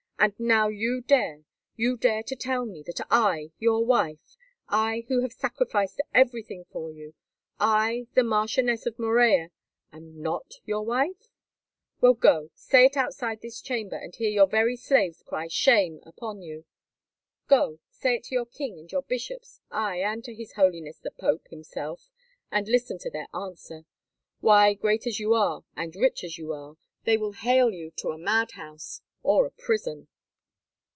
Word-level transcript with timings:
And 0.23 0.39
now 0.39 0.67
you 0.67 1.01
dare—you 1.01 1.97
dare 1.97 2.21
to 2.21 2.35
tell 2.35 2.63
me, 2.67 2.83
that 2.83 3.01
I, 3.09 3.49
your 3.57 3.83
wife—I, 3.83 5.03
who 5.07 5.21
have 5.21 5.33
sacrificed 5.33 5.99
everything 6.13 6.63
for 6.65 6.91
you, 6.91 7.15
I, 7.59 8.05
the 8.13 8.21
Marchioness 8.21 8.85
of 8.85 8.99
Morella, 8.99 9.49
am 9.91 10.21
not 10.21 10.57
your 10.63 10.83
wife. 10.85 11.31
Well, 12.01 12.13
go, 12.13 12.51
say 12.53 12.85
it 12.85 12.95
outside 12.95 13.41
this 13.41 13.61
chamber, 13.61 13.95
and 13.95 14.15
hear 14.15 14.29
your 14.29 14.45
very 14.45 14.75
slaves 14.77 15.23
cry 15.25 15.47
'Shame' 15.47 16.01
upon 16.05 16.43
you. 16.43 16.65
Go, 17.47 17.79
say 17.89 18.17
it 18.17 18.25
to 18.25 18.35
your 18.35 18.45
king 18.45 18.77
and 18.77 18.91
your 18.91 19.01
bishops, 19.01 19.59
aye, 19.71 20.01
and 20.03 20.23
to 20.25 20.35
his 20.35 20.53
Holiness 20.53 20.99
the 20.99 21.09
Pope 21.09 21.47
himself, 21.47 22.11
and 22.51 22.67
listen 22.67 22.99
to 22.99 23.09
their 23.09 23.27
answer. 23.33 23.85
Why, 24.39 24.75
great 24.75 25.07
as 25.07 25.19
you 25.19 25.33
are, 25.33 25.63
and 25.75 25.95
rich 25.95 26.23
as 26.23 26.37
you 26.37 26.53
are, 26.53 26.77
they 27.05 27.17
will 27.17 27.33
hale 27.33 27.71
you 27.71 27.89
to 27.95 28.09
a 28.09 28.19
mad 28.19 28.51
house 28.51 29.01
or 29.23 29.45
a 29.47 29.51
prison." 29.51 30.07